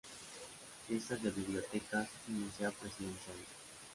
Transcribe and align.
Lista 0.89 1.15
de 1.15 1.29
Bibliotecas 1.29 2.09
y 2.27 2.31
Museo 2.31 2.71
Presidenciales 2.71 3.45